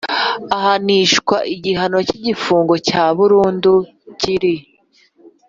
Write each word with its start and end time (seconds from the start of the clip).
Ahanishwa 0.55 1.37
igihano 1.55 1.97
cy 2.07 2.13
igifungo 2.19 2.73
cya 2.87 3.03
burundu 3.17 3.73
kiri 4.19 4.53